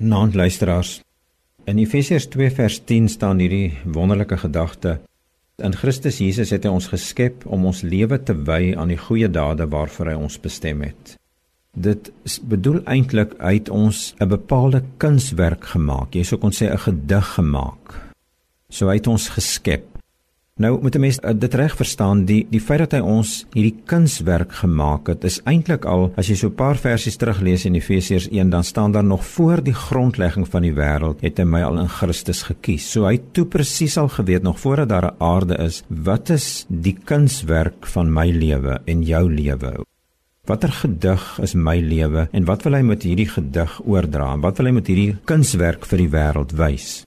Naand 0.00 0.34
luisteraars. 0.34 1.02
In 1.64 1.78
Efesiërs 1.78 2.26
2 2.32 2.50
vers 2.50 2.78
10 2.84 3.08
staan 3.08 3.38
hierdie 3.38 3.74
wonderlike 3.84 4.38
gedagte: 4.40 4.94
In 5.60 5.74
Christus 5.76 6.22
Jesus 6.24 6.54
het 6.56 6.64
hy 6.64 6.70
ons 6.72 6.86
geskep 6.88 7.44
om 7.44 7.66
ons 7.68 7.82
lewe 7.84 8.16
te 8.16 8.32
wy 8.32 8.72
aan 8.72 8.88
die 8.88 8.96
goeie 8.96 9.28
dade 9.28 9.66
waarvoor 9.68 10.08
hy 10.08 10.14
ons 10.16 10.38
bestem 10.40 10.80
het. 10.86 11.18
Dit 11.76 12.08
bedoel 12.48 12.80
eintlik 12.88 13.36
uit 13.44 13.68
ons 13.68 14.14
'n 14.16 14.28
bepaalde 14.28 14.82
kunswerk 14.96 15.68
gemaak. 15.76 16.16
Jy 16.16 16.24
sou 16.24 16.40
kon 16.40 16.56
sê 16.56 16.72
'n 16.72 16.78
gedig 16.78 17.34
gemaak. 17.36 18.00
So 18.70 18.88
hy 18.88 18.94
het 18.94 19.06
ons 19.06 19.28
geskep. 19.28 19.84
Nou 20.60 20.76
moet 20.82 20.94
'n 20.94 21.00
mens 21.00 21.18
uh, 21.24 21.30
dit 21.34 21.54
reg 21.54 21.76
verstaan, 21.76 22.24
die 22.24 22.46
die 22.50 22.60
feit 22.60 22.78
dat 22.78 22.92
hy 22.92 22.98
ons 23.00 23.46
hierdie 23.52 23.80
kunswerk 23.88 24.52
gemaak 24.52 25.08
het, 25.08 25.24
is 25.24 25.40
eintlik 25.48 25.86
al 25.88 26.12
as 26.20 26.28
jy 26.28 26.36
so 26.36 26.48
'n 26.48 26.54
paar 26.54 26.76
versies 26.76 27.16
teruglees 27.16 27.64
in 27.64 27.74
Efesiërs 27.74 28.28
1, 28.28 28.50
dan 28.50 28.64
staan 28.64 28.92
daar 28.92 29.04
nog 29.04 29.24
voor 29.24 29.62
die 29.64 29.72
grondlegging 29.72 30.48
van 30.48 30.62
die 30.62 30.74
wêreld 30.74 31.20
het 31.20 31.38
hy 31.38 31.44
my 31.44 31.62
al 31.62 31.78
in 31.78 31.88
Christus 31.88 32.42
gekies. 32.42 32.90
So 32.90 33.04
hy 33.04 33.12
het 33.12 33.32
toe 33.32 33.46
presies 33.46 33.96
al 33.96 34.08
geweet 34.08 34.42
nog 34.42 34.60
voordat 34.60 34.88
daar 34.88 35.04
'n 35.04 35.16
aarde 35.18 35.56
is, 35.56 35.82
wat 35.88 36.28
is 36.30 36.66
die 36.68 36.96
kunswerk 37.04 37.86
van 37.86 38.12
my 38.12 38.30
lewe 38.30 38.80
en 38.84 39.02
jou 39.02 39.34
lewe? 39.34 39.84
Watter 40.44 40.72
gedig 40.72 41.38
is 41.42 41.54
my 41.54 41.80
lewe 41.80 42.28
en 42.32 42.44
wat 42.44 42.62
wil 42.62 42.72
hy 42.72 42.82
met 42.82 43.02
hierdie 43.02 43.28
gedig 43.28 43.80
oordra? 43.86 44.38
Wat 44.38 44.56
wil 44.56 44.66
hy 44.66 44.72
met 44.72 44.86
hierdie 44.86 45.16
kunswerk 45.24 45.86
vir 45.86 45.98
die 45.98 46.10
wêreld 46.10 46.52
wys? 46.52 47.04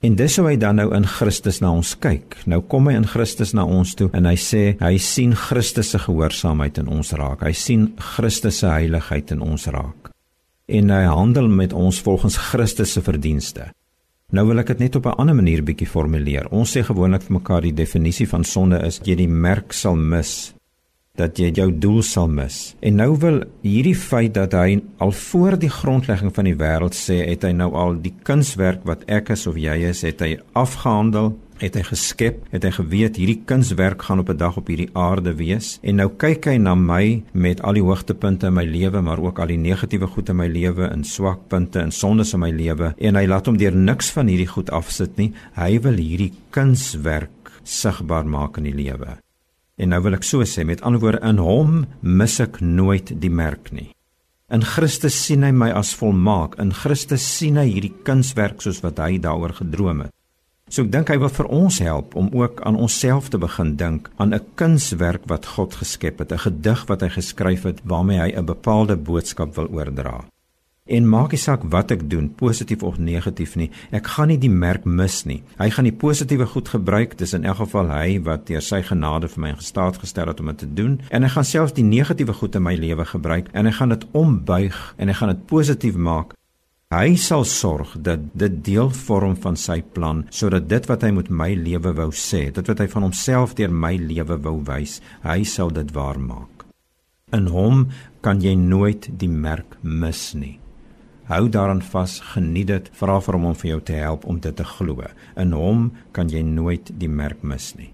En 0.00 0.14
dis 0.16 0.32
hoe 0.40 0.46
hy 0.48 0.54
dan 0.56 0.78
nou 0.80 0.86
in 0.96 1.04
Christus 1.04 1.58
na 1.60 1.74
ons 1.76 1.90
kyk. 2.00 2.38
Nou 2.48 2.62
kom 2.64 2.86
hy 2.88 2.94
in 2.96 3.04
Christus 3.04 3.50
na 3.52 3.66
ons 3.68 3.90
toe 3.98 4.06
en 4.16 4.24
hy 4.24 4.38
sê 4.40 4.62
hy 4.80 4.94
sien 4.96 5.34
Christus 5.36 5.90
se 5.92 5.98
gehoorsaamheid 6.00 6.80
in 6.80 6.88
ons 6.88 7.12
raak. 7.20 7.42
Hy 7.44 7.52
sien 7.52 7.82
Christus 8.14 8.62
se 8.62 8.70
heiligheid 8.72 9.34
in 9.36 9.44
ons 9.44 9.68
raak. 9.68 10.08
En 10.72 10.88
hy 10.94 11.02
handel 11.04 11.50
met 11.52 11.76
ons 11.76 12.00
volgens 12.06 12.38
Christus 12.48 12.96
se 12.96 13.04
verdienste. 13.04 13.68
Nou 14.32 14.46
wil 14.48 14.62
ek 14.62 14.72
dit 14.72 14.86
net 14.86 14.96
op 14.96 15.06
'n 15.10 15.20
ander 15.20 15.36
manier 15.36 15.60
bietjie 15.60 15.90
formuleer. 15.90 16.48
Ons 16.48 16.72
sê 16.76 16.80
gewoonlik 16.82 17.22
vir 17.22 17.36
mekaar 17.36 17.60
die 17.60 17.76
definisie 17.76 18.28
van 18.28 18.44
sonde 18.44 18.80
is 18.86 19.00
jy 19.04 19.16
die 19.16 19.28
merk 19.28 19.72
sal 19.72 19.96
mis 19.96 20.54
dat 21.20 21.38
jy 21.40 21.50
jou 21.60 21.68
doel 21.72 22.00
sal 22.06 22.30
mis. 22.32 22.58
En 22.80 22.96
nou 23.00 23.12
wil 23.20 23.42
hierdie 23.66 23.96
feit 23.96 24.34
dat 24.36 24.56
hy 24.56 24.80
al 25.04 25.12
voor 25.12 25.58
die 25.60 25.72
grondlegging 25.72 26.32
van 26.34 26.48
die 26.48 26.56
wêreld 26.56 26.96
sê, 26.96 27.20
het 27.28 27.44
hy 27.46 27.52
nou 27.56 27.70
al 27.76 28.00
die 28.00 28.14
kunswerk 28.26 28.82
wat 28.88 29.06
ek 29.10 29.34
is 29.36 29.46
of 29.50 29.60
jy 29.60 29.76
is, 29.90 30.02
het 30.06 30.24
hy 30.24 30.36
afgehandel, 30.58 31.34
het 31.60 31.76
hy 31.76 31.82
geskep, 31.90 32.40
het 32.54 32.64
hy 32.64 32.72
geweet 32.72 33.18
hierdie 33.20 33.40
kunswerk 33.48 34.02
gaan 34.06 34.22
op 34.22 34.30
'n 34.32 34.36
dag 34.40 34.56
op 34.56 34.66
hierdie 34.72 34.90
aarde 34.96 35.34
wees. 35.36 35.78
En 35.82 35.96
nou 35.96 36.08
kyk 36.08 36.44
hy 36.44 36.56
na 36.56 36.74
my 36.74 37.22
met 37.32 37.62
al 37.62 37.74
die 37.74 37.84
hoogtepunte 37.84 38.46
in 38.46 38.54
my 38.54 38.64
lewe, 38.64 39.00
maar 39.00 39.20
ook 39.20 39.38
al 39.38 39.46
die 39.46 39.58
negatiewe 39.58 40.06
goed 40.06 40.28
in 40.28 40.36
my 40.36 40.48
lewe, 40.48 40.88
en 40.88 41.04
swakpunte 41.04 41.80
en 41.80 41.90
sondes 41.90 42.32
in 42.32 42.40
my 42.40 42.50
lewe, 42.50 42.94
en 42.98 43.14
hy 43.14 43.26
laat 43.26 43.46
hom 43.46 43.56
deur 43.56 43.76
niks 43.76 44.10
van 44.10 44.26
hierdie 44.26 44.48
goed 44.48 44.70
afsit 44.70 45.16
nie. 45.16 45.32
Hy 45.54 45.80
wil 45.80 45.96
hierdie 45.96 46.32
kunswerk 46.50 47.60
sigbaar 47.62 48.26
maak 48.26 48.56
in 48.56 48.64
die 48.64 48.74
lewe. 48.74 49.29
En 49.80 49.94
nou 49.94 50.02
wil 50.04 50.18
ek 50.18 50.26
so 50.28 50.44
sê 50.44 50.66
met 50.68 50.82
ander 50.84 51.00
woorde 51.00 51.22
in 51.24 51.40
hom 51.40 51.84
mis 52.04 52.36
ek 52.42 52.60
nooit 52.60 53.14
die 53.22 53.32
merk 53.32 53.72
nie. 53.72 53.88
In 54.52 54.66
Christus 54.66 55.16
sien 55.16 55.46
hy 55.46 55.52
my 55.54 55.70
as 55.72 55.94
volmaak. 55.96 56.58
In 56.60 56.74
Christus 56.74 57.24
sien 57.24 57.56
hy 57.56 57.68
hierdie 57.70 57.94
kunswerk 58.04 58.60
soos 58.60 58.82
wat 58.84 58.98
hy 59.00 59.16
daaroor 59.22 59.54
gedroom 59.62 60.04
het. 60.04 60.12
So 60.70 60.84
ek 60.84 60.90
dink 60.92 61.08
hy 61.10 61.16
wil 61.22 61.32
vir 61.34 61.48
ons 61.50 61.80
help 61.82 62.12
om 62.18 62.28
ook 62.36 62.60
aan 62.66 62.76
onsself 62.78 63.30
te 63.30 63.40
begin 63.42 63.72
dink 63.78 64.10
aan 64.18 64.34
'n 64.34 64.44
kunswerk 64.54 65.24
wat 65.32 65.46
God 65.56 65.74
geskep 65.80 66.18
het, 66.18 66.32
'n 66.32 66.44
gedig 66.46 66.84
wat 66.86 67.00
hy 67.00 67.08
geskryf 67.08 67.62
het 67.62 67.80
waarmee 67.84 68.20
hy 68.20 68.30
'n 68.36 68.46
bepaalde 68.46 68.96
boodskap 68.96 69.54
wil 69.54 69.66
oordra. 69.66 70.26
En 70.90 71.06
maak 71.06 71.30
nie 71.30 71.38
saak 71.38 71.62
wat 71.70 71.92
ek 71.94 72.00
doen, 72.10 72.26
positief 72.34 72.82
of 72.82 72.96
negatief 72.98 73.52
nie, 73.54 73.68
ek 73.94 74.08
gaan 74.10 74.26
nie 74.32 74.40
die 74.42 74.50
merk 74.50 74.88
mis 74.88 75.20
nie. 75.28 75.38
Hy 75.60 75.68
gaan 75.70 75.86
die 75.86 75.94
positiewe 75.94 76.48
goed 76.50 76.72
gebruik, 76.72 77.14
dis 77.20 77.34
in 77.36 77.46
elk 77.46 77.60
geval 77.60 77.92
hy 77.94 78.16
wat 78.26 78.48
deur 78.48 78.64
sy 78.64 78.80
genade 78.88 79.30
vir 79.30 79.44
my 79.44 79.52
gestaat 79.60 80.00
gestel 80.02 80.32
het 80.32 80.40
om 80.42 80.50
dit 80.50 80.58
te 80.64 80.68
doen, 80.80 80.96
en 81.14 81.22
hy 81.22 81.30
gaan 81.30 81.46
selfs 81.46 81.76
die 81.76 81.86
negatiewe 81.86 82.34
goed 82.34 82.58
in 82.58 82.64
my 82.66 82.74
lewe 82.74 83.06
gebruik 83.06 83.52
en 83.54 83.70
hy 83.70 83.74
gaan 83.76 83.94
dit 83.94 84.06
ombuig 84.18 84.80
en 84.98 85.12
hy 85.12 85.14
gaan 85.14 85.30
dit 85.30 85.44
positief 85.52 85.94
maak. 85.94 86.34
Hy 86.90 87.14
sal 87.22 87.44
sorg 87.46 87.92
dat 88.02 88.24
dit 88.34 88.56
deel 88.66 88.90
vorm 88.90 89.36
van 89.38 89.54
sy 89.54 89.78
plan 89.94 90.24
sodat 90.34 90.66
dit 90.72 90.88
wat 90.90 91.06
hy 91.06 91.12
met 91.14 91.30
my 91.30 91.52
lewe 91.54 91.92
wou 92.00 92.08
sê, 92.10 92.48
dit 92.50 92.72
wat 92.72 92.82
hy 92.82 92.88
van 92.90 93.06
homself 93.06 93.54
deur 93.54 93.70
my 93.70 93.92
lewe 93.94 94.40
wou 94.42 94.56
wys, 94.66 94.98
hy 95.22 95.44
sal 95.46 95.70
dit 95.70 95.94
waar 95.94 96.18
maak. 96.18 96.66
In 97.30 97.46
hom 97.54 97.86
kan 98.26 98.42
jy 98.42 98.56
nooit 98.58 99.06
die 99.22 99.30
merk 99.30 99.78
mis 99.86 100.32
nie. 100.34 100.59
Hou 101.30 101.48
daaraan 101.48 101.82
vas, 101.82 102.16
geniet 102.32 102.66
dit, 102.66 102.88
vra 102.98 103.20
vir 103.22 103.36
hom 103.38 103.44
om 103.52 103.54
vir 103.54 103.68
jou 103.68 103.80
te 103.86 103.98
help 104.00 104.24
om 104.26 104.40
dit 104.42 104.56
te 104.58 104.64
glo. 104.66 105.06
In 105.38 105.54
hom 105.54 105.84
kan 106.10 106.26
jy 106.26 106.42
nooit 106.42 106.90
die 106.98 107.12
merk 107.22 107.44
mis 107.46 107.68
nie. 107.78 107.92